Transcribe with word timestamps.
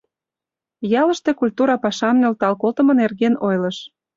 Ялыште 1.01 1.31
культура 1.39 1.75
пашам 1.83 2.15
нӧлтал 2.21 2.53
колтымо 2.61 2.93
нерген 3.01 3.33
ойлыш. 3.47 3.77